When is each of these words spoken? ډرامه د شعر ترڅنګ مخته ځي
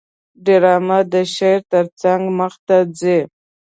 ډرامه 0.45 0.99
د 1.13 1.15
شعر 1.35 1.59
ترڅنګ 1.71 2.21
مخته 2.39 2.77
ځي 2.99 3.17